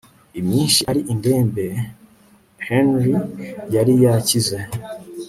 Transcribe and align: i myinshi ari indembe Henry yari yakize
i 0.39 0.41
myinshi 0.47 0.81
ari 0.89 1.01
indembe 1.13 1.65
Henry 2.67 3.13
yari 3.75 3.93
yakize 4.03 4.57